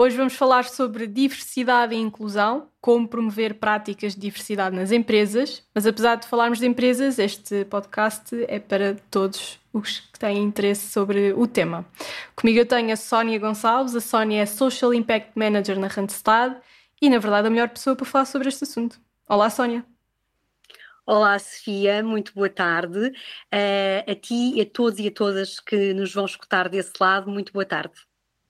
[0.00, 5.64] Hoje vamos falar sobre diversidade e inclusão, como promover práticas de diversidade nas empresas.
[5.74, 10.86] Mas apesar de falarmos de empresas, este podcast é para todos os que têm interesse
[10.92, 11.84] sobre o tema.
[12.36, 13.96] Comigo eu tenho a Sónia Gonçalves.
[13.96, 16.56] A Sónia é Social Impact Manager na Randstad
[17.02, 19.00] e, na verdade, a melhor pessoa para falar sobre este assunto.
[19.28, 19.84] Olá, Sónia.
[21.04, 23.08] Olá, Sofia, muito boa tarde.
[23.52, 27.52] Uh, a ti a todos e a todas que nos vão escutar desse lado, muito
[27.52, 27.94] boa tarde.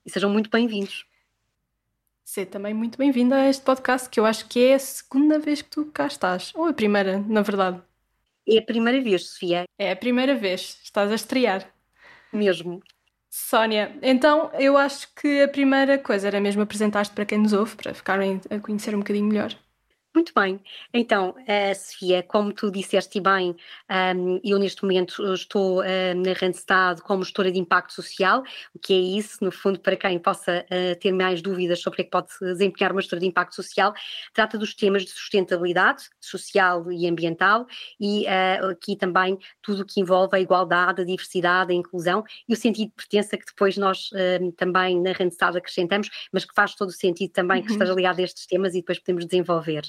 [0.05, 1.08] E sejam muito bem-vindos.
[2.31, 5.63] Ser também muito bem-vinda a este podcast, que eu acho que é a segunda vez
[5.63, 6.53] que tu cá estás.
[6.55, 7.81] Ou a primeira, na verdade.
[8.47, 9.65] É a primeira vez, Sofia.
[9.79, 10.79] É a primeira vez.
[10.85, 11.73] Estás a estrear.
[12.31, 12.83] Mesmo.
[13.31, 17.77] Sónia, então eu acho que a primeira coisa era mesmo apresentar-te para quem nos ouve,
[17.77, 19.57] para ficarem a conhecer um bocadinho melhor.
[20.15, 20.59] Muito bem.
[20.93, 23.55] Então, uh, Sofia, como tu disseste bem,
[24.17, 25.85] um, eu neste momento estou uh,
[26.17, 28.43] na Randstad como gestora de impacto social.
[28.75, 29.45] O que é isso?
[29.45, 32.29] No fundo, para quem possa uh, ter mais dúvidas sobre o que é que pode
[32.41, 33.93] desempenhar uma gestora de impacto social,
[34.33, 37.67] trata dos temas de sustentabilidade social e ambiental
[38.01, 42.57] e aqui também tudo o que envolve a igualdade, a diversidade, a inclusão e o
[42.57, 44.11] sentido de pertença que depois nós
[44.57, 47.75] também na Randstad acrescentamos, mas que faz todo o sentido também que uhum.
[47.75, 49.83] esteja ligado a estes temas e depois podemos desenvolver.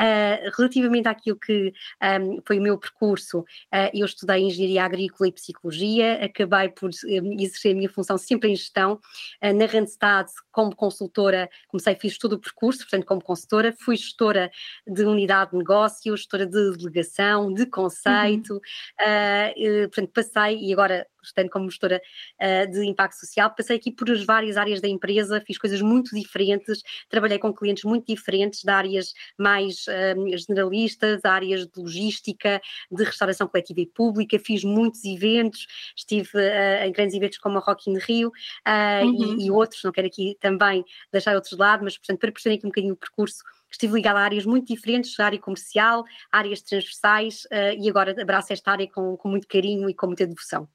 [0.00, 1.72] Uh, relativamente àquilo que
[2.20, 7.40] um, foi o meu percurso, uh, eu estudei Engenharia Agrícola e Psicologia, acabei por um,
[7.40, 9.00] exercer a minha função sempre em gestão.
[9.42, 14.50] Uh, na Randstad, como consultora, comecei, fiz todo o percurso, portanto, como consultora, fui gestora
[14.86, 19.88] de unidade de negócio, gestora de delegação, de conceito, uhum.
[19.88, 22.00] portanto, passei e agora estando como gestora
[22.40, 26.14] uh, de impacto social, passei aqui por as várias áreas da empresa, fiz coisas muito
[26.14, 33.04] diferentes, trabalhei com clientes muito diferentes, de áreas mais uh, generalistas, áreas de logística, de
[33.04, 37.90] restauração coletiva e pública, fiz muitos eventos, estive uh, em grandes eventos como a Rock
[37.90, 38.30] in Rio
[38.66, 39.38] uhum.
[39.40, 42.58] e, e, outros, não quero aqui também deixar outros de lado, mas portanto para perceberem
[42.58, 43.42] aqui um bocadinho o percurso
[43.74, 48.70] estive ligada a áreas muito diferentes, área comercial, áreas transversais, uh, e agora abraço esta
[48.70, 50.68] área com, com muito carinho e com muita devoção.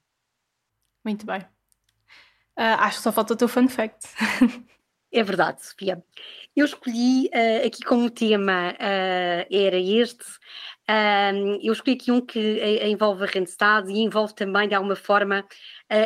[1.09, 1.39] Muito bem.
[1.39, 4.05] Uh, acho que só falta o teu fun fact.
[5.11, 6.03] É verdade, Sofia.
[6.55, 10.23] Eu escolhi uh, aqui como tema uh, era este.
[11.63, 12.39] eu escolhi aqui um que
[12.85, 15.43] envolve a Randstad e envolve também, de alguma forma,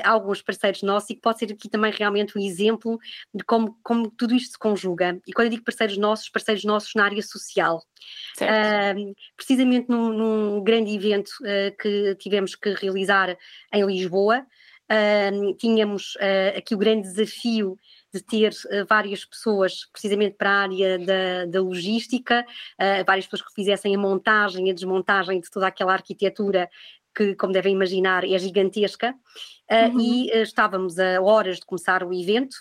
[0.06, 2.98] alguns parceiros nossos e que pode ser aqui também realmente um exemplo
[3.36, 5.20] de como, como tudo isto se conjuga.
[5.28, 7.84] E quando eu digo parceiros nossos, parceiros nossos na área social.
[9.36, 11.30] precisamente num, num, grande evento
[11.78, 13.38] que tivemos que realizar
[13.74, 14.48] em Lisboa,
[14.92, 17.78] Uh, tínhamos uh, aqui o grande desafio
[18.14, 22.46] de ter uh, várias pessoas, precisamente para a área da, da logística,
[22.78, 26.70] ah, várias pessoas que fizessem a montagem, a desmontagem de toda aquela arquitetura
[27.16, 29.16] que, como devem imaginar, é gigantesca,
[29.72, 30.00] uh, uhum.
[30.00, 32.54] e uh, estávamos a horas de começar o evento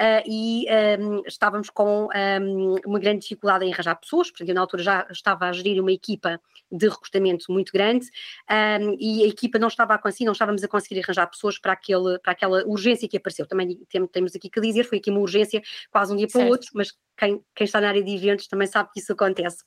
[0.00, 0.66] uh, e
[1.00, 5.06] um, estávamos com um, uma grande dificuldade em arranjar pessoas, porque eu na altura já
[5.10, 6.40] estava a gerir uma equipa
[6.70, 8.06] de recrutamento muito grande
[8.50, 11.72] um, e a equipa não estava a conseguir, não estávamos a conseguir arranjar pessoas para,
[11.72, 13.46] aquele, para aquela urgência que apareceu.
[13.46, 13.78] Também
[14.12, 16.92] temos aqui que dizer, foi aqui uma urgência quase um dia para o outro, mas
[17.16, 19.64] quem, quem está na área de eventos também sabe que isso acontece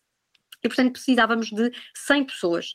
[0.63, 2.73] e portanto precisávamos de 100 pessoas.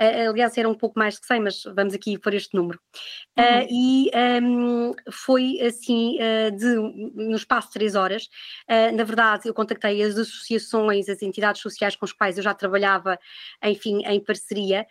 [0.00, 2.80] Uh, aliás, era um pouco mais que 100, mas vamos aqui por este número.
[3.38, 3.44] Uhum.
[3.44, 4.10] Uh, e
[4.42, 6.74] um, foi assim, uh, de,
[7.14, 8.28] no espaço de 3 horas.
[8.94, 13.18] na verdade, eu contactei as associações, as entidades sociais com as quais eu já trabalhava,
[13.62, 14.86] enfim, em parceria.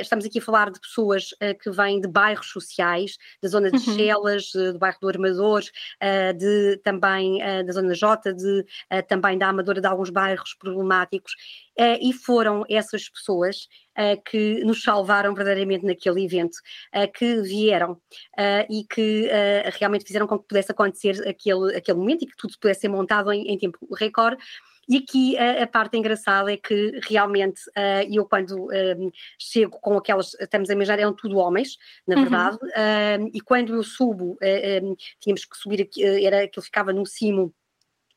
[0.00, 3.96] estamos aqui a falar de pessoas que vêm de bairros sociais, da zona de uhum.
[3.96, 5.62] Chelas, do bairro do Armador,
[6.36, 8.64] de, também da zona J, de,
[9.08, 11.34] também da Amadora, de alguns bairros problemáticos
[11.78, 16.54] Uh, e foram essas pessoas uh, que nos salvaram verdadeiramente naquele evento,
[16.94, 18.00] uh, que vieram
[18.70, 19.28] e que
[19.78, 23.32] realmente fizeram com que pudesse acontecer aquele, aquele momento e que tudo pudesse ser montado
[23.32, 24.38] em, em tempo recorde.
[24.88, 29.96] E aqui a, a, parte engraçada é que realmente uh, eu quando uh, chego com
[29.96, 31.76] aquelas, estamos a imaginar, eram tudo homens,
[32.06, 32.22] na uhum.
[32.22, 33.26] verdade, uhum.
[33.26, 34.38] uh, e quando eu subo,
[35.20, 35.88] tínhamos que subir
[36.22, 37.52] era que eu ficava no cimo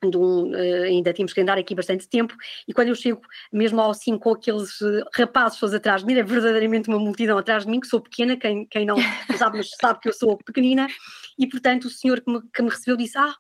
[0.04, 2.36] um, uh, ainda tínhamos que andar aqui bastante tempo,
[2.68, 6.13] e quando eu chego mesmo ao cimo com aqueles uh, rapazes todos atrás de mim,
[6.13, 8.96] é verdadeiramente uma multidão atrás de mim, que sou pequena, quem, quem não
[9.38, 10.88] sabe, mas sabe que eu sou pequenina,
[11.38, 13.36] e portanto o senhor que me, que me recebeu disse, ah,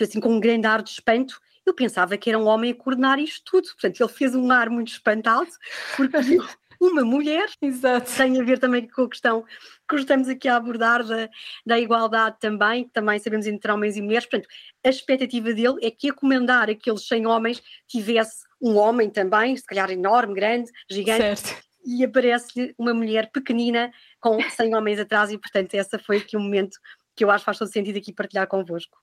[0.00, 3.18] assim com um grande ar de espanto, eu pensava que era um homem a coordenar
[3.18, 5.50] isto tudo, portanto ele fez um ar muito espantado,
[5.96, 6.44] porque viu,
[6.82, 7.48] uma mulher.
[7.60, 8.10] Exato.
[8.16, 9.44] Tem a ver também com a questão
[9.88, 11.28] que estamos aqui a abordar da,
[11.64, 14.26] da igualdade também, que também sabemos entre homens e mulheres.
[14.26, 14.48] Portanto,
[14.84, 19.64] a expectativa dele é que a comandar aqueles 100 homens tivesse um homem também, se
[19.64, 21.40] calhar enorme, grande, gigante.
[21.40, 21.62] Certo.
[21.84, 26.40] E aparece-lhe uma mulher pequenina com 100 homens atrás, e portanto, essa foi aqui um
[26.40, 26.78] momento
[27.14, 28.98] que eu acho que faz todo sentido aqui partilhar convosco.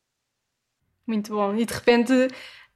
[1.06, 1.56] Muito bom.
[1.56, 2.14] E de repente,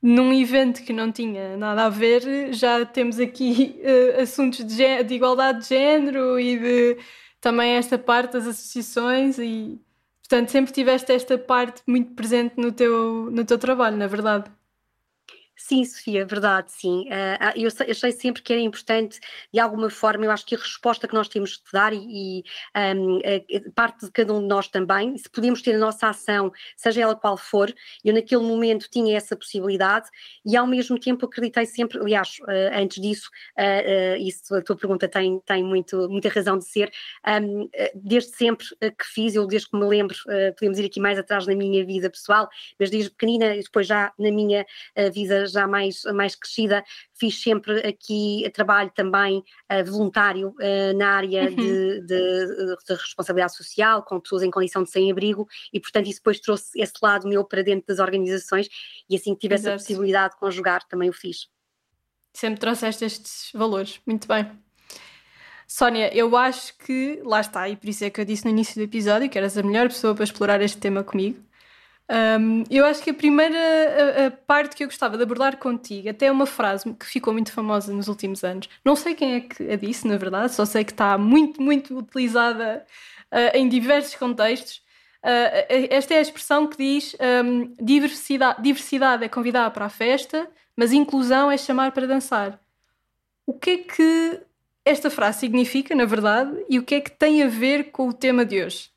[0.03, 5.13] num evento que não tinha nada a ver, já temos aqui uh, assuntos de, de,
[5.15, 6.97] igualdade de género e de
[7.39, 9.79] também esta parte das associações e
[10.21, 14.51] portanto sempre tiveste esta parte muito presente no teu, no teu trabalho, na verdade.
[15.55, 17.05] Sim, Sofia, verdade, sim.
[17.07, 19.19] Uh, eu achei sempre que era importante,
[19.53, 22.43] de alguma forma, eu acho que a resposta que nós temos de dar e, e
[22.95, 26.51] um, a, parte de cada um de nós também, se podemos ter a nossa ação,
[26.75, 27.73] seja ela qual for,
[28.03, 30.09] eu naquele momento tinha essa possibilidade
[30.43, 35.07] e ao mesmo tempo acreditei sempre, aliás, uh, antes disso, uh, isso a tua pergunta
[35.07, 36.91] tem, tem muito, muita razão de ser,
[37.41, 40.15] um, desde sempre que fiz, eu desde que me lembro,
[40.57, 44.11] podemos ir aqui mais atrás na minha vida pessoal, mas desde pequenina e depois já
[44.17, 44.65] na minha
[45.13, 49.39] vida já mais, mais crescida, fiz sempre aqui trabalho também
[49.71, 51.55] uh, voluntário uh, na área uhum.
[51.55, 52.45] de, de,
[52.87, 56.93] de, responsabilidade social, com pessoas em condição de sem-abrigo, e portanto isso depois trouxe esse
[57.01, 58.67] lado meu para dentro das organizações,
[59.09, 59.75] e assim que tive Exato.
[59.75, 61.47] essa possibilidade de conjugar, também o fiz.
[62.33, 64.49] Sempre trouxeste estes valores, muito bem.
[65.67, 68.75] Sónia, eu acho que, lá está, e por isso é que eu disse no início
[68.75, 71.39] do episódio que eras a melhor pessoa para explorar este tema comigo.
[72.09, 76.09] Um, eu acho que a primeira a, a parte que eu gostava de abordar contigo,
[76.09, 78.69] até é uma frase que ficou muito famosa nos últimos anos.
[78.83, 81.97] Não sei quem é que a disse, na verdade, só sei que está muito, muito
[81.97, 82.85] utilizada
[83.31, 84.77] uh, em diversos contextos.
[85.23, 87.15] Uh, esta é a expressão que diz
[87.45, 92.59] um, diversidade, diversidade é convidar para a festa, mas inclusão é chamar para dançar.
[93.45, 94.41] O que é que
[94.85, 98.13] esta frase significa, na verdade, e o que é que tem a ver com o
[98.13, 98.92] tema de hoje?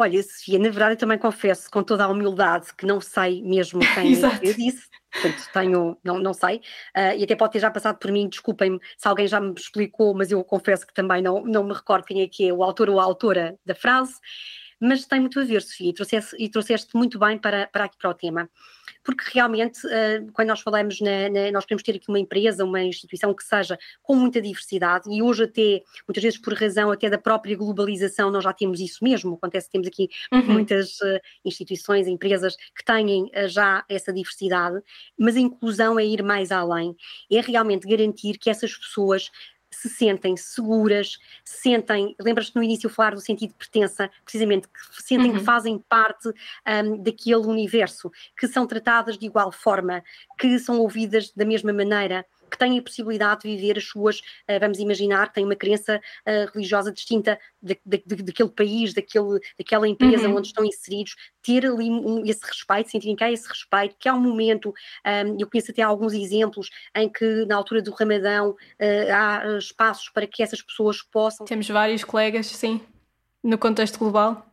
[0.00, 3.80] Olha, Sofia, na verdade eu também confesso com toda a humildade que não sei mesmo
[3.94, 6.58] quem eu disse, portanto tenho, não, não sei,
[6.96, 10.14] uh, e até pode ter já passado por mim, desculpem-me se alguém já me explicou,
[10.14, 12.88] mas eu confesso que também não, não me recordo quem é que é o autor
[12.88, 14.14] ou a autora da frase,
[14.80, 17.96] mas tem muito a ver, Sofia, e trouxeste, e trouxeste muito bem para, para aqui
[17.98, 18.48] para o tema.
[19.04, 22.82] Porque realmente, uh, quando nós falamos, na, na, nós queremos ter aqui uma empresa, uma
[22.82, 27.18] instituição que seja com muita diversidade, e hoje até, muitas vezes por razão até da
[27.18, 30.52] própria globalização, nós já temos isso mesmo, acontece que temos aqui uhum.
[30.52, 34.80] muitas uh, instituições, empresas que têm uh, já essa diversidade,
[35.18, 36.94] mas a inclusão é ir mais além,
[37.30, 39.30] é realmente garantir que essas pessoas
[39.70, 45.02] se sentem seguras, se sentem, lembras-te no início falar do sentido de pertença, precisamente, que
[45.02, 45.38] sentem uhum.
[45.38, 50.02] que fazem parte um, daquele universo, que são tratadas de igual forma,
[50.38, 54.60] que são ouvidas da mesma maneira que têm a possibilidade de viver as suas, uh,
[54.60, 60.36] vamos imaginar, têm uma crença uh, religiosa distinta daquele país, daquele, daquela empresa uhum.
[60.36, 64.14] onde estão inseridos, ter ali um, esse respeito, sentirem que há esse respeito, que há
[64.14, 64.72] um momento,
[65.06, 70.08] um, eu conheço até alguns exemplos em que na altura do Ramadão uh, há espaços
[70.10, 71.46] para que essas pessoas possam.
[71.46, 72.80] Temos vários colegas, sim,
[73.42, 74.48] no contexto global.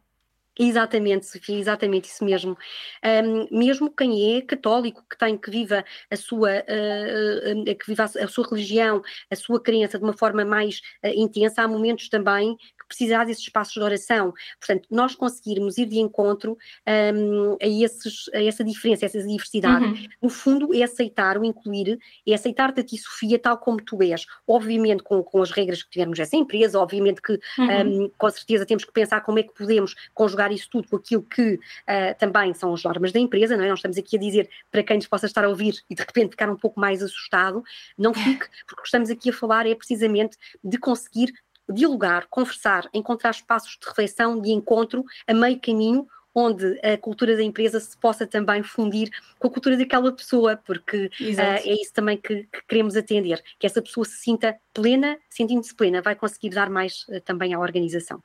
[0.57, 2.57] Exatamente, Sofia, exatamente isso mesmo.
[3.03, 8.03] Um, mesmo quem é católico, que tem que viva a sua, uh, uh, que viva
[8.03, 12.55] a, sua religião, a sua crença de uma forma mais uh, intensa, há momentos também
[12.55, 14.33] que precisar desses espaços de oração.
[14.59, 16.57] Portanto, nós conseguirmos ir de encontro
[16.87, 20.07] um, a, esses, a essa diferença, a essa diversidade, uhum.
[20.21, 24.25] no fundo é aceitar, o incluir, é aceitar-te a ti, Sofia, tal como tu és.
[24.47, 28.03] Obviamente com, com as regras que tivermos essa empresa, obviamente que uhum.
[28.05, 31.23] um, com certeza temos que pensar como é que podemos conjugar isso tudo com aquilo
[31.23, 33.69] que uh, também são as normas da empresa, não é?
[33.69, 36.31] Nós estamos aqui a dizer para quem nos possa estar a ouvir e de repente
[36.31, 37.63] ficar um pouco mais assustado,
[37.97, 41.33] não fique, porque o que estamos aqui a falar é precisamente de conseguir
[41.69, 47.41] dialogar, conversar, encontrar espaços de reflexão, de encontro, a meio caminho, onde a cultura da
[47.41, 49.09] empresa se possa também fundir
[49.39, 53.65] com a cultura daquela pessoa, porque uh, é isso também que, que, queremos atender, que
[53.65, 58.21] essa pessoa se sinta plena, sentindo-se plena, vai conseguir dar mais uh, também à organização.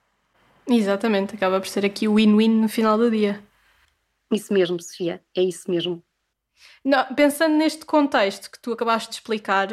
[0.69, 3.43] Exatamente, acaba por ser aqui o win-win no final do dia.
[4.33, 6.03] Isso mesmo, Sofia, é isso mesmo.
[6.85, 9.69] Não, pensando neste contexto que tu acabaste de explicar,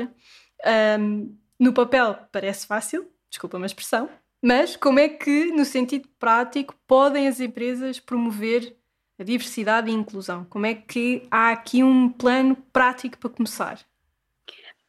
[1.00, 4.10] um, no papel parece fácil, desculpa uma expressão,
[4.42, 8.76] mas como é que, no sentido prático, podem as empresas promover
[9.20, 10.46] a diversidade e a inclusão?
[10.46, 13.80] Como é que há aqui um plano prático para começar?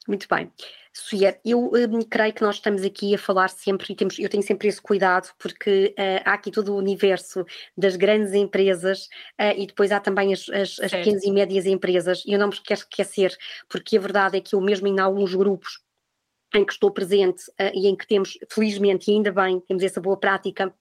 [0.07, 0.51] Muito bem.
[0.99, 4.43] Sofia, eu um, creio que nós estamos aqui a falar sempre, e temos, eu tenho
[4.43, 7.45] sempre esse cuidado, porque uh, há aqui todo o universo
[7.77, 9.05] das grandes empresas
[9.41, 12.49] uh, e depois há também as, as, as pequenas e médias empresas, e eu não
[12.49, 13.37] me quero esquecer,
[13.69, 15.81] porque a verdade é que eu mesmo em alguns grupos
[16.53, 20.01] em que estou presente uh, e em que temos, felizmente e ainda bem, temos essa
[20.01, 20.75] boa prática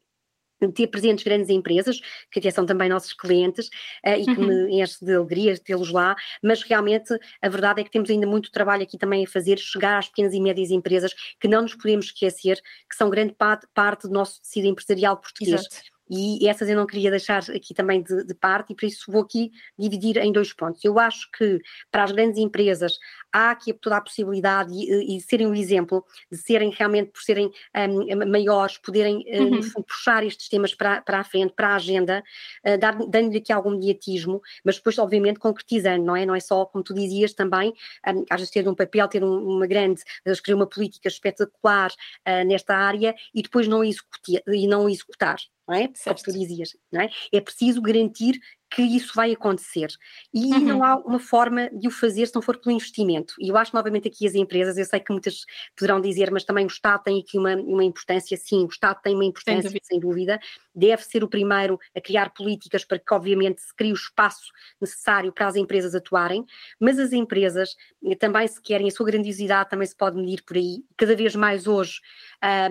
[0.74, 2.00] ter presentes grandes empresas,
[2.32, 3.68] que até são também nossos clientes,
[4.06, 4.68] uh, e que uhum.
[4.68, 8.52] me enche de alegria tê-los lá, mas realmente a verdade é que temos ainda muito
[8.52, 12.08] trabalho aqui também a fazer, chegar às pequenas e médias empresas, que não nos podemos
[12.08, 15.62] esquecer, que são grande parte, parte do nosso tecido empresarial português.
[15.62, 19.12] Exato e essas eu não queria deixar aqui também de, de, parte, e por isso
[19.12, 20.84] vou aqui dividir em dois pontos.
[20.84, 21.60] Eu acho que
[21.92, 22.98] para as grandes empresas
[23.32, 27.52] há aqui toda a possibilidade e, e serem um exemplo, de serem realmente, por serem
[27.76, 29.84] um, maiores, poderem um, uhum.
[29.88, 32.24] puxar estes temas para, para a frente, para a agenda,
[32.66, 36.26] uh, dando-lhe aqui algum mediatismo, mas depois, obviamente, concretizando, não é?
[36.26, 37.74] Não é só, como tu dizias também,
[38.08, 42.46] um, às vezes ter um papel, ter um, uma grande, escrever uma política espetacular uh,
[42.46, 45.38] nesta área e depois não executar, e não executar
[45.68, 45.90] não é?
[45.94, 46.24] Certo.
[46.24, 47.10] Como tu dizias, não é?
[47.32, 49.88] É preciso garantir que isso vai acontecer.
[50.34, 50.60] E uhum.
[50.60, 53.34] não há uma forma de o fazer se não for pelo investimento.
[53.40, 55.46] E eu acho novamente aqui as empresas, eu sei que muitas
[55.76, 59.16] poderão dizer, mas também o Estado tem aqui uma, uma importância, sim, o Estado tem
[59.16, 59.86] uma importância, sem dúvida.
[59.86, 60.40] sem dúvida,
[60.78, 65.34] deve ser o primeiro a criar políticas para que, obviamente, se crie o espaço necessário
[65.34, 66.46] para as empresas atuarem,
[66.80, 70.56] mas as empresas eh, também, se querem, a sua grandiosidade também se pode medir por
[70.56, 70.84] aí.
[70.96, 72.00] Cada vez mais hoje,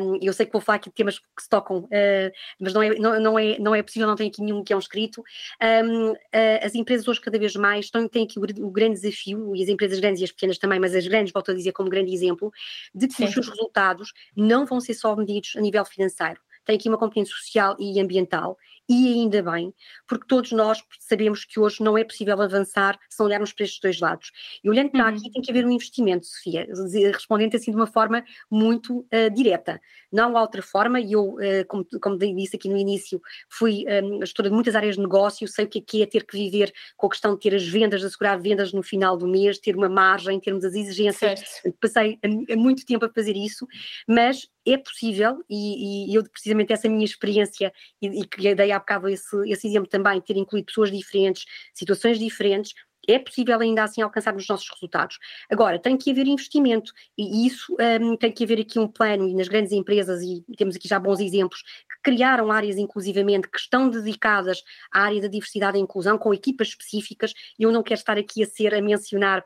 [0.01, 2.83] um, eu sei que vou falar aqui de temas que se tocam, uh, mas não
[2.83, 5.25] é, não, não, é, não é possível, não tenho aqui nenhum que é um escrito.
[5.61, 6.17] Um, uh,
[6.63, 9.69] as empresas hoje cada vez mais têm, têm aqui o, o, grande desafio, e as
[9.69, 12.53] empresas grandes e as pequenas também, mas as grandes, volto a dizer como grande exemplo,
[12.95, 13.25] de que Sim.
[13.25, 17.31] os seus resultados não vão ser só medidos a nível financeiro tem aqui uma componente
[17.31, 18.59] social e ambiental,
[18.89, 19.75] e ainda bem,
[20.07, 23.81] porque todos nós sabemos que hoje não é possível avançar se não olharmos para estes
[23.81, 24.31] dois lados.
[24.63, 25.17] E olhando para uhum.
[25.17, 26.67] aqui, tem que haver um investimento, Sofia,
[27.13, 29.81] respondendo assim de uma forma muito uh, direta.
[30.13, 34.21] Não há outra forma, e eu, uh, como, como disse aqui no início, fui um,
[34.21, 36.73] gestora de muitas áreas de negócio, sei o que é, que é ter que viver
[36.97, 39.77] com a questão de ter as vendas, de assegurar vendas no final do mês, ter
[39.77, 41.41] uma margem, termos as exigências.
[41.41, 41.77] Certo.
[41.81, 43.67] Passei há muito tempo a fazer isso,
[44.07, 48.79] mas é possível, e, e, eu precisamente essa minha experiência, e, e que dei há
[48.79, 52.75] bocado esse, esse exemplo também, ter incluído pessoas diferentes, situações diferentes,
[53.09, 55.19] é possível ainda assim alcançarmos os nossos resultados.
[55.51, 59.35] Agora, tem que haver investimento e isso um, tem que haver aqui um plano e
[59.35, 63.89] nas grandes empresas, e temos aqui já bons exemplos, que criaram áreas inclusivamente que estão
[63.89, 68.19] dedicadas à área da diversidade e inclusão, com equipas específicas, e eu não quero estar
[68.19, 69.45] aqui a ser a mencionar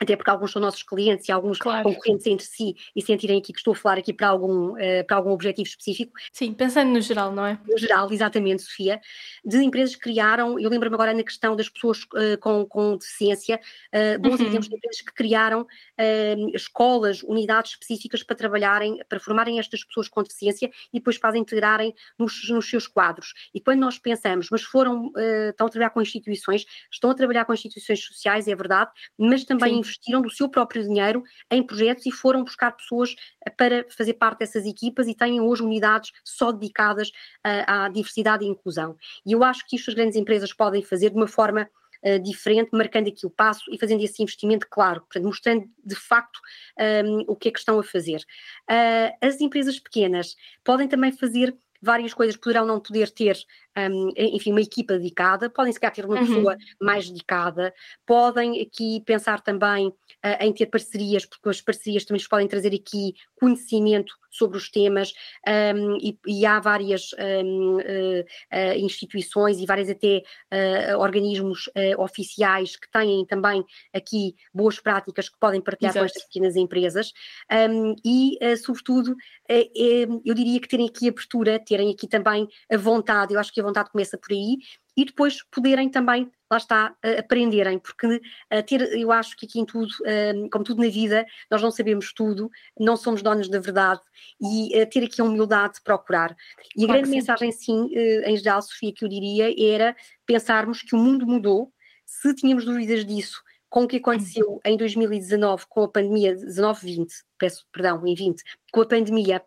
[0.00, 1.82] até porque alguns são nossos clientes e alguns claro.
[1.82, 5.16] concorrentes entre si e sentirem aqui que estou a falar aqui para algum, uh, para
[5.16, 6.12] algum objetivo específico.
[6.32, 7.58] Sim, pensando no geral, não é?
[7.66, 9.00] No geral, exatamente, Sofia.
[9.44, 13.60] De empresas que criaram, eu lembro-me agora na questão das pessoas uh, com, com deficiência,
[13.92, 14.46] uh, bons uhum.
[14.46, 15.66] exemplos de empresas que criaram
[16.54, 21.34] escolas, unidades específicas para trabalharem, para formarem estas pessoas com deficiência e depois para as
[21.34, 23.34] integrarem nos, nos seus quadros.
[23.52, 25.10] E quando nós pensamos, mas foram,
[25.50, 29.82] estão a trabalhar com instituições, estão a trabalhar com instituições sociais, é verdade, mas também
[29.82, 33.14] Sim investiram do seu próprio dinheiro em projetos e foram buscar pessoas
[33.44, 38.44] eh, para fazer parte dessas equipas e têm hoje unidades só dedicadas uh, à diversidade
[38.44, 38.96] e inclusão.
[39.24, 41.68] E eu acho que isto as grandes empresas podem fazer de uma forma
[42.00, 46.38] Uh, diferente, marcando aqui o passo e fazendo esse investimento claro, portanto, mostrando de facto
[46.78, 48.20] um, ehm, o que é que estão a fazer.
[48.70, 51.52] Uh, as empresas pequenas podem também fazer
[51.82, 53.36] várias coisas, poderão não poder ter
[53.90, 56.26] um, enfim, uma equipa dedicada, podem se calhar ter uma uhum.
[56.26, 57.72] pessoa mais dedicada,
[58.06, 59.94] podem aqui pensar também uh,
[60.40, 65.12] em ter parcerias, porque as parcerias também nos podem trazer aqui conhecimento sobre os temas
[65.74, 67.10] um, e, e, há várias
[67.44, 70.22] um, uh, uh, instituições e várias até
[70.98, 71.68] organismos
[71.98, 76.04] oficiais que têm também aqui boas práticas que podem partilhar Exato.
[76.04, 77.12] com estas pequenas empresas
[78.04, 79.16] e, sobretudo,
[80.24, 83.64] eu diria que terem aqui abertura, terem aqui também a vontade, eu acho que a
[83.68, 84.58] vontade começa por aí,
[84.96, 89.60] e depois poderem também, lá está, uh, aprenderem, porque uh, ter, eu acho que aqui
[89.60, 93.60] em tudo, uh, como tudo na vida, nós não sabemos tudo, não somos donos da
[93.60, 94.00] verdade,
[94.40, 96.34] e ter aqui a humildade de procurar.
[96.76, 97.90] E a grande mensagem, sim,
[98.24, 99.96] em geral, Sofia, que eu diria, era
[100.26, 101.72] pensarmos que o mundo mudou,
[102.04, 107.08] se tínhamos dúvidas disso, com o que aconteceu em 2019 com a pandemia, 19-20,
[107.38, 109.42] peço perdão, em 20, com a pandemia,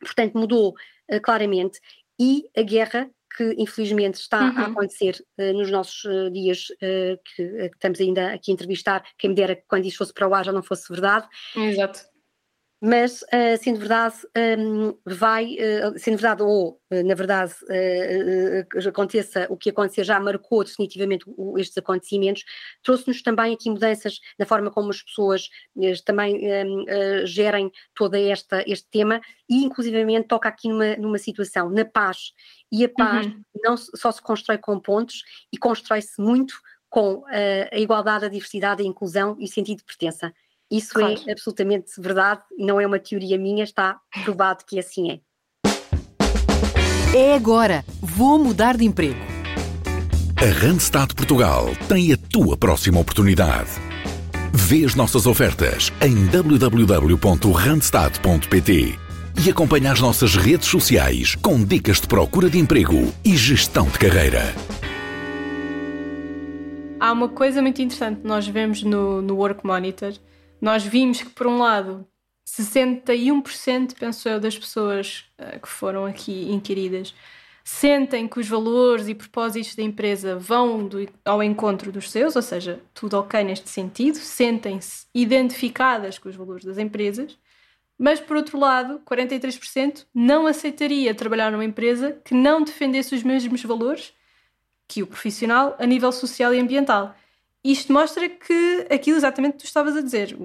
[0.00, 0.74] portanto mudou
[1.12, 1.78] uh, claramente,
[2.18, 4.58] e a guerra que infelizmente está uhum.
[4.58, 9.04] a acontecer uh, nos nossos uh, dias uh, que, que, estamos ainda aqui a entrevistar,
[9.18, 11.28] quem me dera que quando isto fosse para o ar já não fosse verdade.
[11.56, 12.09] Exato
[12.80, 14.16] mas uh, sendo verdade
[14.58, 17.52] um, vai, uh, sendo verdade ou uh, na verdade
[18.88, 21.26] aconteça o que acontecer já marcou definitivamente
[21.58, 22.42] estes acontecimentos,
[22.82, 25.50] trouxe-nos também aqui mudanças na forma como as pessoas
[26.06, 26.84] também um,
[27.26, 32.32] gerem todo este tema e inclusivamente toca aqui numa, numa situação, na paz,
[32.72, 33.42] e a paz uhum.
[33.62, 35.22] não só se constrói com pontos
[35.52, 36.54] e constrói-se muito
[36.88, 37.24] com
[37.72, 40.32] a igualdade, a diversidade, a inclusão e o sentido de pertença.
[40.70, 41.20] Isso é claro.
[41.26, 45.18] é absolutamente verdade, não é uma teoria minha, está provado que assim é.
[47.12, 49.18] É agora, vou mudar de emprego.
[50.40, 53.68] A Randstad Portugal tem a tua próxima oportunidade.
[54.52, 58.96] Vê as nossas ofertas em www.randstad.pt
[59.44, 63.98] e acompanha as nossas redes sociais com dicas de procura de emprego e gestão de
[63.98, 64.54] carreira.
[67.00, 70.12] Há uma coisa muito interessante que nós vemos no, no Work Monitor.
[70.60, 72.06] Nós vimos que, por um lado,
[72.46, 77.14] 61%, penso eu, das pessoas uh, que foram aqui inquiridas
[77.62, 82.42] sentem que os valores e propósitos da empresa vão do, ao encontro dos seus, ou
[82.42, 87.38] seja, tudo ok neste sentido, sentem-se identificadas com os valores das empresas,
[87.98, 93.62] mas por outro lado, 43% não aceitaria trabalhar numa empresa que não defendesse os mesmos
[93.62, 94.14] valores
[94.88, 97.14] que o profissional a nível social e ambiental.
[97.62, 100.36] Isto mostra que aquilo exatamente que tu estavas a dizer,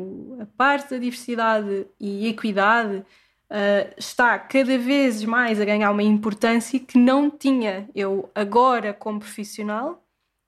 [0.42, 6.80] a parte da diversidade e equidade uh, está cada vez mais a ganhar uma importância
[6.80, 7.90] que não tinha.
[7.96, 10.04] Eu agora, como profissional,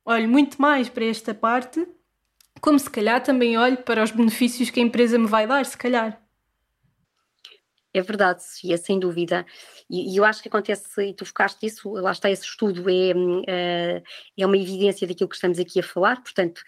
[0.05, 1.87] olho muito mais para esta parte,
[2.59, 5.77] como se calhar também olho para os benefícios que a empresa me vai dar, se
[5.77, 6.21] calhar.
[7.97, 9.45] É verdade, Sofia, sem dúvida.
[9.89, 13.11] E, e, eu acho que acontece, e tu focaste isso, lá está esse estudo, é,
[13.47, 14.03] é,
[14.37, 16.61] é uma evidência daquilo que estamos aqui a falar, portanto,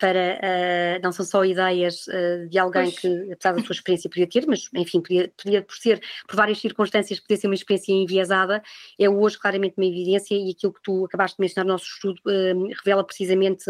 [0.00, 2.98] para uh, não são só ideias uh, de alguém pois.
[2.98, 6.58] que, apesar da sua experiência, podia ter, mas enfim, podia, podia, por ser, por várias
[6.58, 8.62] circunstâncias, podia ser uma experiência enviesada,
[8.98, 12.18] é hoje claramente uma evidência e aquilo que tu acabaste de mencionar no nosso estudo
[12.26, 13.64] uh, revela precisamente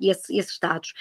[0.00, 0.94] esse, esses dados.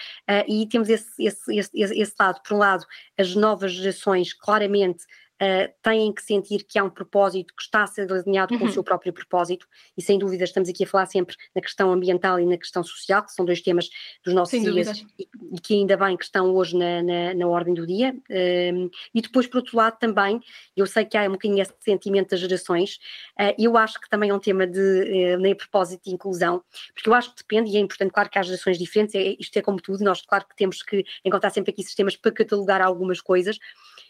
[0.48, 2.86] e temos esse, esse, esse, esse lado, por um lado,
[3.18, 5.06] as novas gerações claramente
[5.42, 8.60] uh, têm que sentir que há um propósito que está a ser alinhado uhum.
[8.60, 8.74] com o uhum.
[8.74, 9.68] seu próprio propósito,
[9.98, 13.24] e sem dúvida estamos aqui a falar sempre na questão ambiental e na questão social,
[13.24, 13.90] que são dois temas
[14.24, 17.74] dos nossos dias e, e, que ainda bem que estão hoje na, na, na ordem
[17.74, 18.16] do dia.
[18.30, 20.40] Uh, e depois, por outro lado, também,
[20.76, 23.00] eu sei que há um bocadinho esse sentimento das gerações,
[23.40, 27.10] uh, eu acho que também é um tema de, uh, nem propósito de inclusão, porque
[27.10, 29.62] eu acho que depende, e é importante, claro que há gerações diferentes, é, isto é
[29.62, 33.58] como tudo, nós claro que temos que encontrar sempre aqui sistemas para catalogar algumas coisas,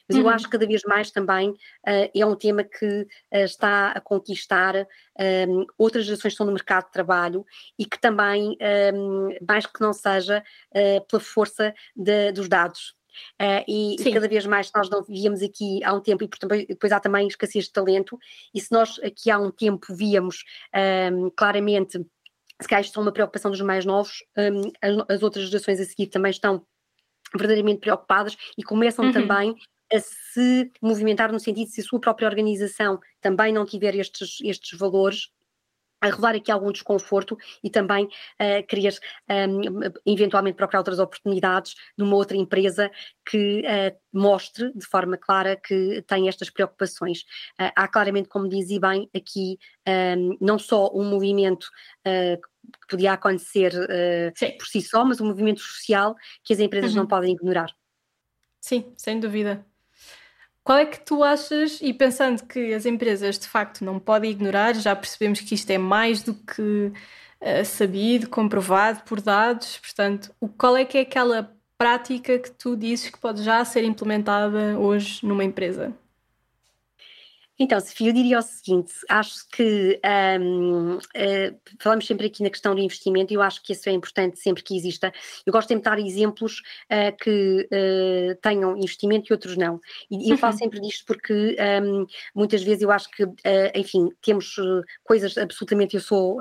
[0.10, 0.24] mas uhum.
[0.24, 4.02] eu acho que cada vez mais também uh, é um tema que uh, está a
[4.02, 4.86] conquistar um,
[5.20, 7.46] ehm, outras gerações que estão no mercado de trabalho
[7.78, 12.96] e que também, um, ehm, mais que não seja uh, pela força de, dos dados.
[13.40, 16.92] Uh, e, e, cada vez mais nós não víamos aqui há um tempo, e depois
[16.92, 18.18] há também escassez de talento,
[18.54, 20.44] e se nós aqui há um tempo víamos
[20.74, 22.00] um, ehm, claramente,
[22.62, 25.86] se calhar isto é uma preocupação dos mais novos, um, as, as, outras gerações a
[25.86, 26.66] seguir também estão
[27.34, 29.12] verdadeiramente preocupadas e começam uhum.
[29.12, 29.56] também
[29.94, 34.40] a se movimentar no sentido de se a sua própria organização também não tiver estes,
[34.44, 35.30] estes valores,
[36.02, 38.98] a revelar aqui algum desconforto e também uh, querer
[39.50, 39.62] um,
[40.06, 42.90] eventualmente procurar outras oportunidades numa outra empresa
[43.30, 47.22] que uh, mostre de forma clara que tem estas preocupações.
[47.60, 49.58] Uh, há claramente, como dizia bem, aqui
[50.18, 51.66] um, não só um movimento
[52.08, 52.40] uh,
[52.82, 53.72] que podia acontecer
[54.60, 56.98] por si só, mas um movimento social que as empresas uhum.
[56.98, 57.74] não podem ignorar.
[58.62, 59.66] Sim, sem dúvida.
[60.64, 64.76] Qual é que tu achas, e pensando que as empresas de facto não podem ignorar,
[64.76, 66.62] já percebemos que isto é mais do que
[67.42, 72.76] uh, sabido, comprovado por dados, portanto, o, qual é que é aquela prática que tu
[72.76, 75.94] dizes que pode já ser implementada hoje numa empresa?
[77.62, 80.00] Então, Sofia, eu diria o seguinte: acho que
[80.40, 83.90] um, uh, eh, falamos sempre aqui na questão do investimento e eu acho que isso
[83.90, 85.12] é importante sempre que exista.
[85.46, 89.82] Eu gosto de dar exemplos uh, que uh, tenham investimento e outros não.
[90.10, 90.60] E, e eu falo uhum.
[90.60, 93.26] sempre disto porque um, muitas vezes eu acho que,
[93.76, 94.56] enfim, temos
[95.04, 95.96] coisas absolutamente.
[95.96, 96.40] Eu sou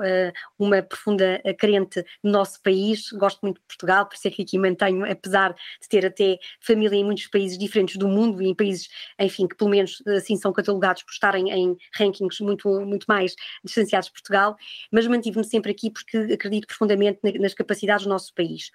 [0.57, 4.57] uma profunda crente no nosso país, gosto muito de Portugal, por isso é que aqui
[4.57, 8.87] mantenho, apesar de ter até família em muitos países diferentes do mundo e em países,
[9.19, 14.07] enfim, que pelo menos assim são catalogados por estarem em rankings muito, muito mais distanciados
[14.07, 14.55] de Portugal,
[14.91, 18.69] mas mantive-me sempre aqui porque acredito profundamente nas capacidades do nosso país.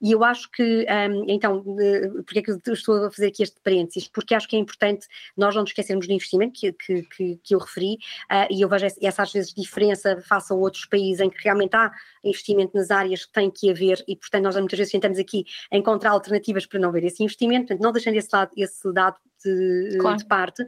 [0.00, 1.64] E eu acho que, um, então,
[2.24, 4.08] porque é que eu estou a fazer aqui este parênteses?
[4.08, 7.54] Porque acho que é importante nós não nos esquecermos do investimento que, que, que, que
[7.54, 7.94] eu referi,
[8.30, 11.74] uh, e eu vejo essa às vezes diferença face a outros países em que realmente
[11.74, 11.90] há
[12.22, 16.10] investimento nas áreas que tem que haver e, portanto, nós muitas vezes tentamos aqui encontrar
[16.10, 20.16] alternativas para não ver esse investimento, portanto, não deixando esse, lado, esse dado de, claro.
[20.18, 20.64] de parte.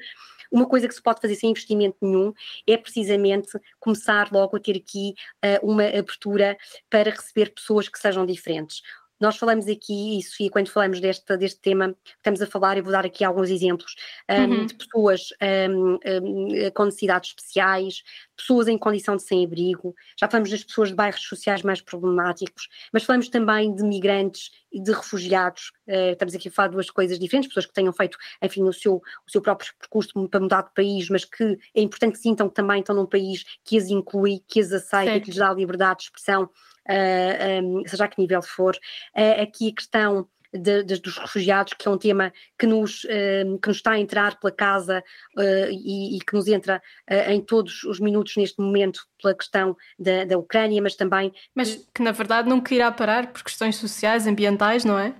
[0.53, 2.33] Uma coisa que se pode fazer sem investimento nenhum
[2.67, 6.57] é precisamente começar logo a ter aqui uh, uma abertura
[6.91, 8.83] para receber pessoas que sejam diferentes.
[9.23, 12.91] Nós falamos aqui, e Sofia, quando falamos deste, deste tema, estamos a falar, eu vou
[12.91, 13.95] dar aqui alguns exemplos,
[14.29, 14.67] um, uhum.
[14.67, 15.29] de pessoas
[15.71, 18.03] um, um, com necessidades especiais,
[18.43, 23.05] pessoas em condição de sem-abrigo, já falamos das pessoas de bairros sociais mais problemáticos, mas
[23.05, 25.71] falamos também de migrantes e de refugiados.
[25.87, 28.73] Uh, estamos aqui a falar de duas coisas diferentes, pessoas que tenham feito, enfim, o
[28.73, 32.49] seu, o seu próprio percurso para mudar de país, mas que é importante que sintam
[32.49, 35.25] que também estão num país que as inclui, que as aceita, certo.
[35.25, 36.49] que lhes dá liberdade de expressão, uh,
[36.87, 38.75] eh, um, seja a que nível for.
[39.17, 43.59] Uh, aqui a questão de, de, dos refugiados, que é um tema que nos, uh,
[43.61, 45.03] que nos está a entrar pela casa
[45.37, 49.77] uh, e, e, que nos entra uh, em todos os minutos neste momento pela questão
[49.99, 51.33] da, da Ucrânia, mas também.
[51.55, 55.15] Mas que na verdade nunca irá parar por questões sociais, ambientais, não é?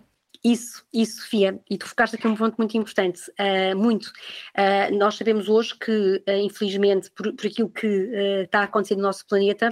[0.45, 4.07] Isso, isso, Sofia, e tu focaste aqui um ponto muito importante, uh, muito.
[4.59, 7.87] Uh, nós sabemos hoje que, uh, infelizmente, por, por, aquilo que
[8.45, 9.71] está a acontecer no nosso planeta,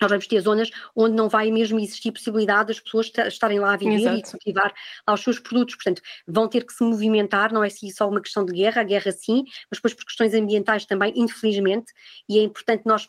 [0.00, 3.76] nós vamos ter zonas onde não vai mesmo existir possibilidade das pessoas estarem lá a
[3.76, 4.18] viver Exato.
[4.18, 4.74] e cultivar
[5.06, 5.74] lá os seus produtos.
[5.74, 8.84] Portanto, vão ter que se movimentar, não é assim só uma questão de guerra, a
[8.84, 11.92] guerra sim, mas depois por questões ambientais também, infelizmente,
[12.28, 13.08] e é importante nós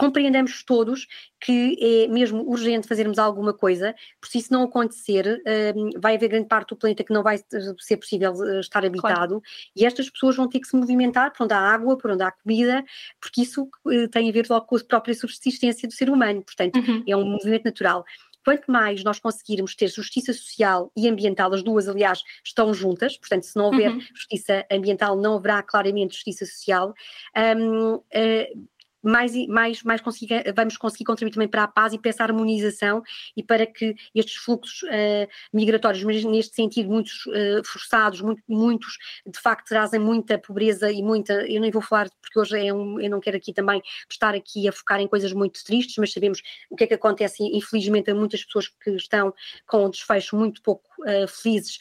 [0.00, 1.06] compreendamos todos
[1.38, 5.42] que é mesmo urgente fazermos alguma coisa, porque se isso não acontecer,
[5.76, 7.38] um, vai haver grande parte do planeta que não vai
[7.78, 9.42] ser possível eh, estar habitado, claro.
[9.76, 12.30] e estas pessoas vão ter que se movimentar por onde há água, por onde há
[12.30, 12.82] comida,
[13.20, 16.76] porque isso uh, tem a ver logo com a própria subsistência do ser humano, portanto,
[16.76, 17.04] uhum.
[17.06, 18.04] é um movimento natural.
[18.42, 23.44] Quanto mais nós conseguirmos ter justiça social e ambiental, as duas, aliás, estão juntas, portanto,
[23.44, 24.00] se não houver uhum.
[24.14, 26.94] justiça ambiental, não haverá claramente justiça social.
[27.36, 28.70] Um, uh,
[29.02, 33.02] mais, mais, mais consiga, vamos conseguir contribuir também para a paz e para essa harmonização
[33.36, 38.98] e para que estes fluxos uh, migratórios, mas neste sentido, muitos uh, forçados, muito, muitos
[39.26, 41.32] de facto trazem muita pobreza e muita.
[41.46, 44.68] Eu nem vou falar porque hoje é um, eu não quero aqui também estar aqui
[44.68, 48.14] a focar em coisas muito tristes, mas sabemos o que é que acontece, infelizmente, a
[48.14, 49.32] muitas pessoas que estão
[49.66, 51.78] com um desfecho muito pouco uh, felizes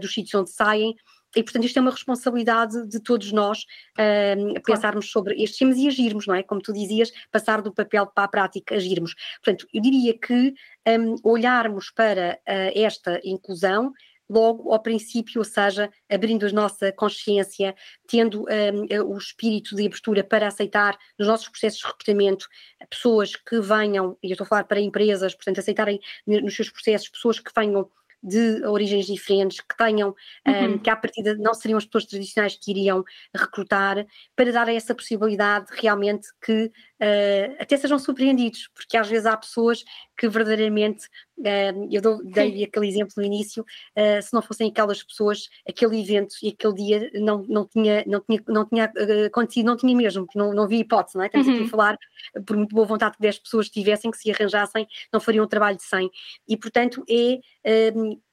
[0.00, 0.96] dos sítios onde saem
[1.36, 3.66] e, portanto, isto é uma responsabilidade de todos nós
[3.98, 4.62] um, claro.
[4.64, 6.42] pensarmos sobre estes temas e agirmos, não é?
[6.42, 9.14] Como tu dizias, passar do papel para a prática, agirmos.
[9.44, 10.54] Portanto, eu diria que
[10.88, 13.92] um, olharmos para uh, esta inclusão
[14.28, 17.74] logo ao princípio, ou seja, abrindo a nossa consciência,
[18.08, 22.48] tendo um, o espírito de abertura para aceitar nos nossos processos de recrutamento
[22.90, 27.08] pessoas que venham, e eu estou a falar para empresas, portanto, aceitarem nos seus processos
[27.08, 27.88] pessoas que venham
[28.22, 30.14] de origens diferentes, que tenham,
[30.46, 30.74] uhum.
[30.74, 34.94] um, que à partida não seriam as pessoas tradicionais que iriam recrutar, para dar essa
[34.94, 39.84] possibilidade realmente que uh, até sejam surpreendidos, porque às vezes há pessoas
[40.16, 41.06] que verdadeiramente,
[41.38, 46.00] uh, eu dou, dei aquele exemplo no início, uh, se não fossem aquelas pessoas, aquele
[46.00, 48.92] evento e aquele dia não, não tinha, não tinha, não tinha
[49.26, 51.26] acontecido, não tinha mesmo, não, não vi hipótese, não é?
[51.26, 51.52] Estamos uhum.
[51.52, 51.70] aqui a uhum.
[51.70, 51.98] falar,
[52.46, 55.76] por muito boa vontade que 10 pessoas tivessem, que se arranjassem, não fariam um trabalho
[55.76, 56.10] de 100.
[56.48, 57.40] E, portanto, é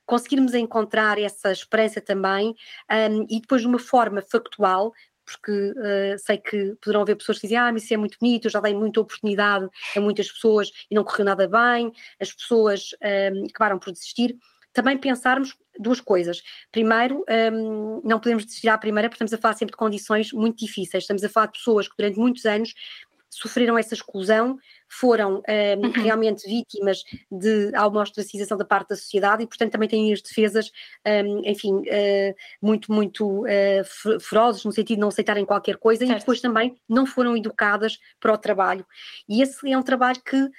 [0.06, 2.56] conseguirmos encontrar essa esperança também
[2.92, 4.92] um, e depois de uma forma factual,
[5.26, 8.46] porque uh, sei que poderão haver pessoas que dizem, ah, mas isso é muito bonito,
[8.46, 12.90] eu já dei muita oportunidade a muitas pessoas e não correu nada bem, as pessoas
[13.34, 14.38] um, acabaram por desistir.
[14.74, 16.42] Também pensarmos duas coisas.
[16.72, 20.58] Primeiro, um, não podemos desistir à primeira, porque estamos a falar sempre de condições muito
[20.58, 21.04] difíceis.
[21.04, 22.74] Estamos a falar de pessoas que durante muitos anos
[23.34, 24.58] sofreram essa exclusão,
[24.90, 25.92] foram um, uhum.
[25.92, 30.72] realmente vítimas de alguma ostracização da parte da sociedade e, portanto, também têm as defesas,
[31.06, 36.18] um, enfim, uh, muito, muito uh, ferozes, no sentido de não aceitarem qualquer coisa certo.
[36.18, 38.86] e depois também não foram educadas para o trabalho.
[39.28, 40.50] E esse é um trabalho que uh,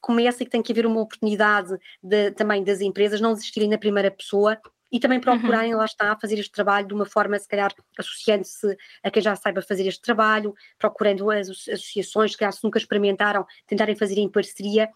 [0.00, 3.78] começa e que tem que haver uma oportunidade de, também das empresas não desistirem na
[3.78, 4.58] primeira pessoa
[4.90, 5.78] e também procurarem, uhum.
[5.78, 9.60] lá está, fazer este trabalho de uma forma, se calhar, associando-se a quem já saiba
[9.60, 14.88] fazer este trabalho, procurando as associações, que se nunca experimentaram, tentarem fazer em parceria,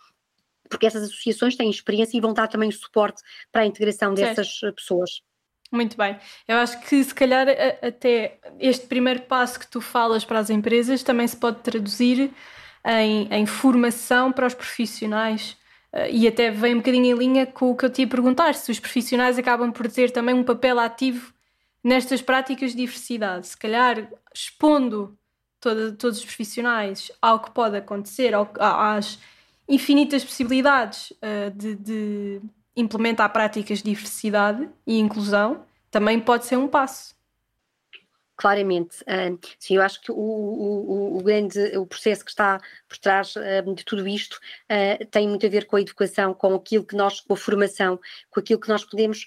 [0.68, 4.76] porque essas associações têm experiência e vão dar também suporte para a integração dessas certo.
[4.76, 5.22] pessoas.
[5.70, 6.18] Muito bem.
[6.46, 7.46] Eu acho que se calhar
[7.83, 12.31] até este primeiro passo que tu falas para as empresas também se pode traduzir
[12.85, 15.57] em, em formação para os profissionais
[16.11, 18.70] e até vem um bocadinho em linha com o que eu te ia perguntar, se
[18.70, 21.33] os profissionais acabam por ter também um papel ativo
[21.85, 23.46] nestas práticas de diversidade.
[23.48, 25.16] Se calhar expondo
[25.61, 29.18] toda, todos os profissionais ao que pode acontecer, ao, às
[29.68, 32.40] infinitas possibilidades uh, de, de
[32.76, 37.14] implementar práticas de diversidade e inclusão, também pode ser um passo.
[38.36, 42.98] Claramente, uh, sim, eu acho que o, o, o, grande o processo que está por
[42.98, 44.34] trás uh, de tudo isto
[44.70, 48.00] uh, tem muito a ver com a educação, com aquilo que nós, com a formação,
[48.30, 49.26] com aquilo que nós podemos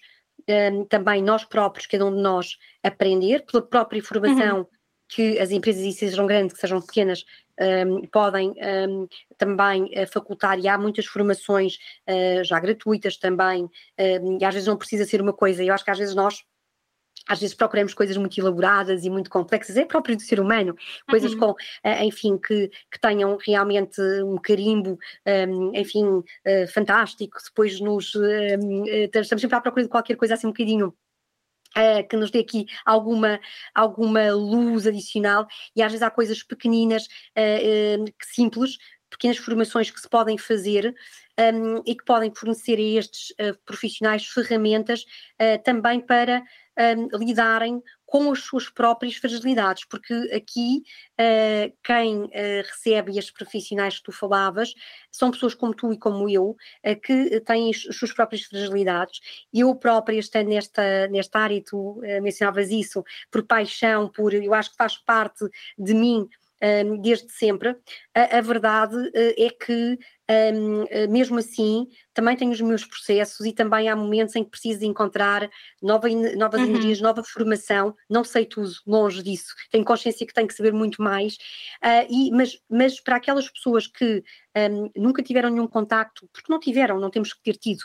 [0.89, 4.67] também nós próprios, cada um de nós, aprender, pela própria formação uhum.
[5.07, 7.25] que as empresas, e sejam grandes, que sejam pequenas,
[7.87, 8.53] um, podem
[8.87, 9.07] um,
[9.39, 11.79] também facultar, e há muitas formações
[12.43, 15.97] já gratuitas também, e às vezes não precisa ser uma coisa, eu acho que às
[15.97, 16.43] vezes nós
[17.27, 20.75] às vezes procuramos coisas muito elaboradas e muito complexas, é próprio do ser humano,
[21.09, 21.39] coisas uhum.
[21.39, 24.97] com, eh, enfim, que, que tenham realmente um carimbo,
[25.49, 30.47] um, enfim, uh, fantástico, depois nos, um, estamos sempre à procura de qualquer coisa assim
[30.47, 30.93] um bocadinho
[31.77, 33.37] Uh, que nos dê aqui alguma,
[33.73, 37.03] alguma luz adicional e às vezes há coisas pequeninas,
[37.37, 38.77] uh, uh, simples,
[39.09, 40.95] pequenas formações que se podem fazer
[41.37, 43.33] um, e que podem fornecer a estes
[43.65, 45.03] profissionais ferramentas
[45.65, 46.41] também para
[46.77, 50.83] um, lidarem com as suas próprias fragilidades, porque aqui
[51.19, 52.29] uh, quem uh,
[52.63, 54.73] recebe estes profissionais que tu falavas
[55.11, 59.19] são pessoas como tu e como eu, uh, que têm as suas próprias fragilidades.
[59.53, 64.71] Eu própria, estando nesta, nesta área, e tu mencionavas isso, por paixão, por eu acho
[64.71, 65.45] que faz parte
[65.77, 66.27] de mim
[67.01, 67.75] desde sempre,
[68.13, 73.53] a, a verdade é que, um, eh, mesmo assim, também tenho os meus processos e
[73.53, 75.49] também há momentos em que preciso encontrar
[75.81, 76.67] nova, novas uhum.
[76.67, 77.95] energias, nova formação.
[78.09, 79.53] Não sei tudo, longe disso.
[79.69, 81.35] Tenho consciência que tenho que saber muito mais.
[81.83, 84.23] Uh, e, mas, mas para aquelas pessoas que
[84.57, 87.83] um, nunca tiveram nenhum contacto, porque não tiveram, não temos que ter tido,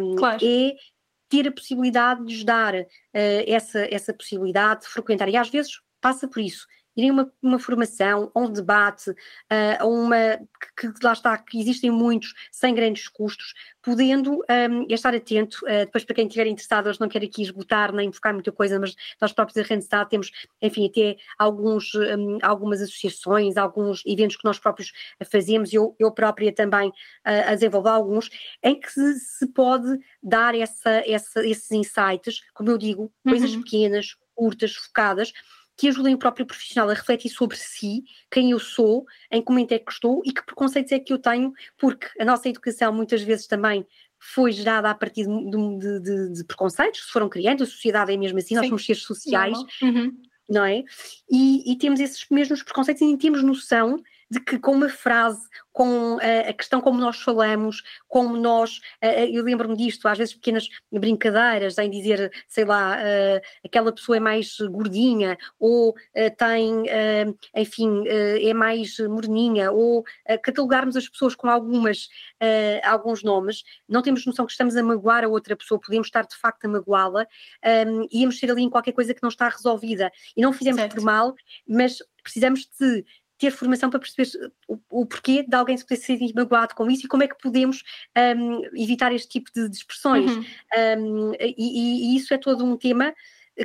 [0.00, 0.38] um, claro.
[0.42, 0.74] é
[1.28, 2.86] ter a possibilidade de lhes dar uh,
[3.46, 5.28] essa, essa possibilidade de frequentar.
[5.28, 9.14] E às vezes passa por isso irem a uma, uma formação, a um debate,
[9.78, 10.38] a uma
[10.76, 15.84] que, que, lá está, que existem muitos sem grandes custos, podendo um, estar atento, uh,
[15.84, 18.94] depois para quem estiver interessado, eu não quero aqui esgotar nem focar muita coisa, mas
[19.20, 24.58] nós próprios da Randstad temos, enfim, até alguns, um, algumas associações, alguns eventos que nós
[24.58, 24.92] próprios
[25.30, 26.92] fazemos, eu, eu própria também uh,
[27.48, 28.30] a desenvolver alguns,
[28.62, 33.62] em que se, se pode dar essa, essa, esses insights, como eu digo, coisas uhum.
[33.62, 35.32] pequenas, curtas, focadas,
[35.76, 39.72] que ajudem o próprio profissional a refletir sobre si, quem eu sou, em que momento
[39.72, 43.22] é que estou e que preconceitos é que eu tenho, porque a nossa educação muitas
[43.22, 43.86] vezes também
[44.18, 48.16] foi gerada a partir de, de, de, de preconceitos, se foram criando, a sociedade é
[48.16, 48.56] mesmo assim, Sim.
[48.56, 50.16] nós somos seres sociais, uhum.
[50.48, 50.84] não é?
[51.28, 54.00] E, e, temos esses mesmos preconceitos e nem temos noção
[54.32, 59.26] de que com uma frase, com uh, a questão como nós falamos, como nós, uh,
[59.30, 62.96] eu lembro-me disto, às vezes pequenas brincadeiras, em dizer, sei lá,
[63.62, 65.94] aquela pessoa é mais gordinha, ou
[66.36, 66.84] tem,
[67.54, 70.04] enfim, é mais moreninha, ou
[70.42, 72.08] catalogarmos as pessoas com algumas,
[72.84, 76.36] alguns nomes, não temos noção que estamos a magoar a outra pessoa, podemos estar de
[76.36, 77.26] facto a magoá-la,
[78.10, 80.96] íamos ser ali em qualquer coisa que não está resolvida, e não fizemos certo.
[80.96, 81.34] por mal,
[81.66, 83.04] mas precisamos de
[83.42, 87.06] ter formação para perceber o, o porquê de alguém se poder ser magoado com isso
[87.06, 87.82] e como é que podemos
[88.36, 90.30] um, evitar este tipo de, de expressões.
[90.30, 90.44] Uhum.
[90.98, 93.12] Um, e, e, isso é todo um tema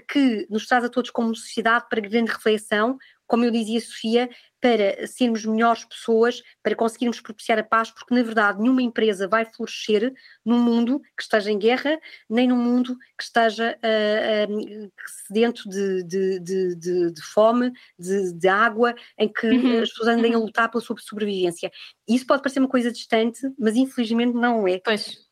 [0.10, 5.06] que nos traz a todos como sociedade para grande reflexão, como eu dizia, Sofia, para
[5.06, 10.14] sermos melhores pessoas, para conseguirmos propiciar a paz, porque na verdade nenhuma empresa vai florescer
[10.44, 14.92] num mundo que esteja em guerra, nem num mundo que esteja uh, uh,
[15.28, 19.82] sedento de, de, de, de fome, de, água, em que uhum.
[19.82, 20.46] as pessoas andem a uhum.
[20.46, 21.72] lutar pela sua sobrevivência.
[22.08, 24.80] Isso pode parecer uma coisa distante, mas infelizmente não é.
[24.80, 25.28] Pois.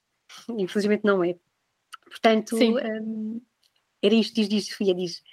[0.50, 1.36] Infelizmente não é.
[2.06, 3.42] Portanto, um,
[4.06, 5.24] era isto, diz, diz, Sofia, diz.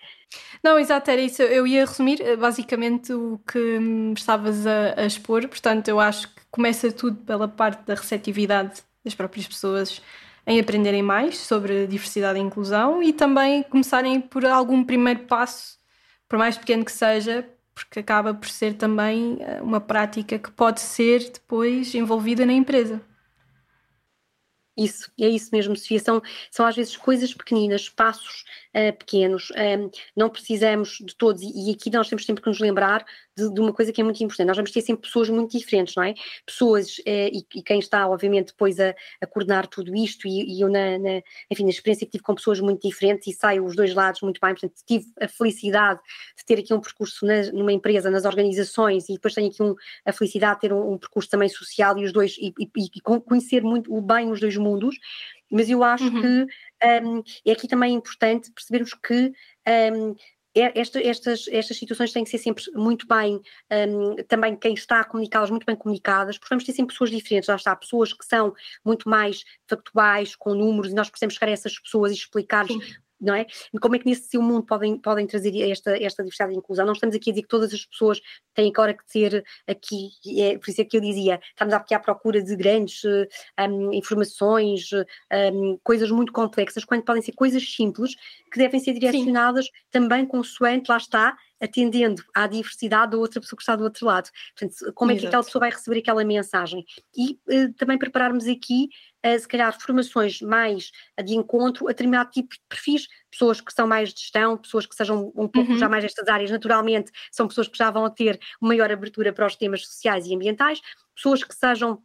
[0.62, 1.42] Não, exato, era isso.
[1.42, 3.78] Eu ia resumir eh, basicamente o que
[4.16, 5.46] estavas a, a, expor.
[5.48, 10.00] Portanto, eu acho que começa tudo pela parte da receptividade das próprias pessoas
[10.46, 15.78] em aprenderem mais sobre diversidade e inclusão e também começarem por algum primeiro passo,
[16.28, 20.80] por mais pequeno que seja, porque acaba por ser também eh, uma prática que pode
[20.80, 23.00] ser depois envolvida na empresa.
[24.76, 26.00] Isso, é isso mesmo, Sofia.
[26.00, 29.50] São, são às vezes coisas pequeninas, passos uh, pequenos.
[29.50, 33.04] Um, não precisamos de todos, e, e, aqui nós temos sempre que nos lembrar
[33.36, 34.46] de, de, uma coisa que é muito importante.
[34.46, 36.14] Nós vamos ter sempre pessoas muito diferentes, não é?
[36.44, 40.60] Pessoas, uh, e, e, quem está, obviamente, depois a, a coordenar tudo isto, e, e
[40.60, 43.76] eu, na, na, enfim, na experiência que tive com pessoas muito diferentes, e saio os
[43.76, 44.52] dois lados muito bem.
[44.52, 46.00] Portanto, tive a felicidade
[46.36, 49.74] de ter aqui um percurso na, numa empresa, nas organizações, e depois tenho aqui um,
[50.04, 53.62] a felicidade de ter um, um percurso também social, e os dois, e, e conhecer
[53.62, 54.96] muito bem os dois mundos
[55.52, 56.20] mas eu acho uhum.
[56.20, 56.46] que
[57.04, 59.32] um, é aqui também importante percebermos que
[59.94, 60.14] um,
[60.54, 63.40] é, esta, estas, estas situações têm que ser sempre muito bem,
[63.88, 67.48] um, também quem está a comunicá-las, muito bem comunicadas, porque vamos ter sempre pessoas diferentes,
[67.48, 71.52] lá está, pessoas que são muito mais factuais, com números, e nós precisamos chegar a
[71.52, 73.46] essas pessoas e explicar-lhes não é?
[73.80, 76.84] Como é que nesse seu mundo podem, podem trazer esta, esta diversidade e inclusão?
[76.84, 78.20] Não estamos aqui a dizer que todas as pessoas
[78.54, 82.00] têm agora que ter aqui, é, por isso é que eu dizia, estamos aqui à
[82.00, 88.14] procura de grandes um, informações, um, coisas muito complexas, quando podem ser coisas simples
[88.50, 89.70] que devem ser direcionadas Sim.
[89.90, 94.28] também consoante, lá está, atendendo à diversidade da outra pessoa que está do outro lado.
[94.58, 96.84] Portanto, como é que aquela pessoa vai receber aquela mensagem?
[97.16, 98.88] E uh, também prepararmos aqui,
[99.24, 100.90] uh, se calhar, formações mais
[101.24, 104.94] de encontro a determinado tipo de perfis, pessoas que são mais de gestão, pessoas que
[104.94, 105.78] sejam um pouco uhum.
[105.78, 109.54] já mais destas áreas, naturalmente, são pessoas que já vão ter maior abertura para os
[109.54, 110.80] temas sociais e ambientais,
[111.14, 112.02] pessoas que sejam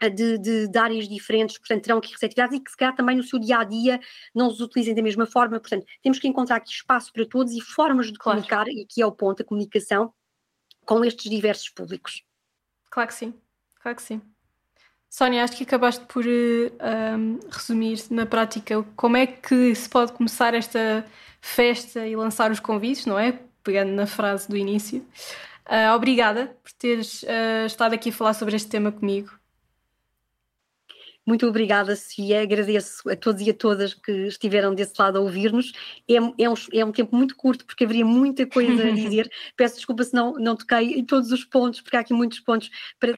[0.00, 3.22] de, de, de, áreas diferentes, portanto terão que receptividades e que se calhar também no
[3.22, 4.00] seu dia a dia
[4.34, 7.60] não os utilizem da mesma forma, portanto temos que encontrar aqui espaço para todos e
[7.60, 8.38] formas de claro.
[8.38, 10.12] comunicar, e aqui é o ponto, a comunicação
[10.84, 12.22] com estes diversos públicos.
[12.90, 13.34] Claro que sim,
[13.80, 14.22] claro que sim.
[15.10, 20.12] Sónia, acho que acabaste por um, ehm, resumir na prática como é que se pode
[20.12, 21.04] começar esta
[21.40, 23.38] festa e lançar os convites, não é?
[23.64, 25.04] Pegando na frase do início.
[25.66, 29.30] Uh, obrigada por teres uh, estado aqui a falar sobre este tema comigo.
[31.28, 32.40] Muito obrigada, Sofia.
[32.40, 35.72] Agradeço a todos e a todas que estiveram desse lado a ouvir-nos.
[36.08, 39.30] É, é, um, é um tempo muito curto, porque haveria muita coisa a dizer.
[39.54, 42.70] Peço desculpa se não, não toquei em todos os pontos, porque há aqui muitos pontos
[42.98, 43.12] para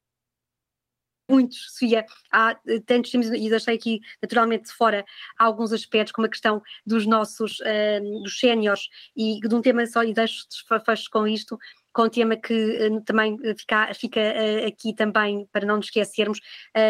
[1.31, 5.05] muitos, Sofia, há eh, tantos temas, e deixei aqui naturalmente de fora
[5.39, 10.03] alguns aspectos, como a questão dos nossos, uh, dos séniores, e de um tema só,
[10.03, 10.47] e deixo
[10.85, 11.59] fecho com isto,
[11.93, 16.41] com o tema que uh, também fica, fica uh, aqui também, para não nos esquecermos,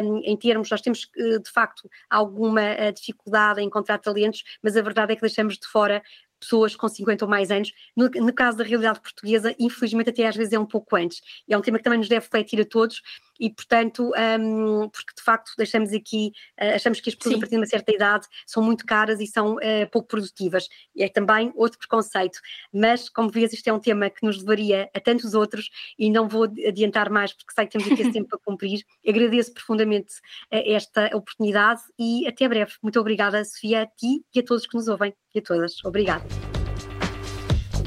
[0.04, 5.12] um, em termos, nós temos de facto alguma dificuldade em encontrar talentos, mas a verdade
[5.12, 6.02] é que deixamos de fora
[6.40, 7.72] pessoas com 50 ou mais anos.
[7.96, 11.20] No, no, caso da realidade portuguesa, infelizmente até às vezes é um pouco antes.
[11.48, 13.02] É um tema que também nos deve refletir a todos
[13.40, 17.38] e, portanto, um, porque de facto deixamos aqui, uh, achamos que as pessoas Sim.
[17.38, 20.68] a partir de uma certa idade são muito caras e são uh, pouco produtivas.
[20.94, 22.38] E é também outro preconceito.
[22.72, 26.28] Mas, como vês, isto é um tema que nos levaria a tantos outros e não
[26.28, 28.84] vou adiantar mais porque sei que temos aqui esse tempo para cumprir.
[29.08, 30.12] Agradeço profundamente
[30.52, 32.72] uh, esta oportunidade e até breve.
[32.82, 35.84] Muito obrigada, Sofia, a ti e a todos que nos ouvem e a todas.
[35.84, 36.24] Obrigada.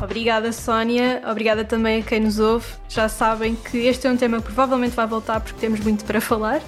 [0.01, 1.21] Obrigada, Sónia.
[1.29, 2.65] Obrigada também a quem nos ouve.
[2.89, 6.19] Já sabem que este é um tema que provavelmente vai voltar porque temos muito para
[6.19, 6.61] falar.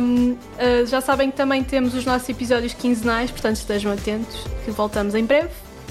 [0.00, 4.44] Um, uh, ah, já sabem que também temos os nossos episódios quinzenais, portanto estejam atentos
[4.64, 5.50] que voltamos em breve.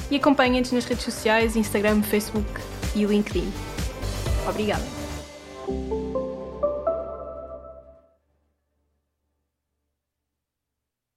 [0.09, 2.47] E acompanhem-nos nas redes sociais, Instagram, Facebook
[2.95, 3.51] e LinkedIn.
[4.47, 4.96] Obrigada.